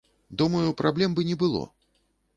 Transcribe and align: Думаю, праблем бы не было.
Думаю, 0.41 0.71
праблем 0.81 1.13
бы 1.19 1.23
не 1.31 1.35
было. 1.47 1.63